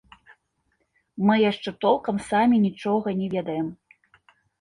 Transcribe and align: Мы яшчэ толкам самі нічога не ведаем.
Мы 1.29 1.33
яшчэ 1.51 1.73
толкам 1.85 2.17
самі 2.29 2.57
нічога 2.65 3.07
не 3.21 3.27
ведаем. 3.35 3.67